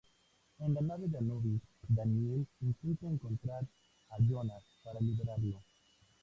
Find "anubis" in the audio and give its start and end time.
1.19-1.61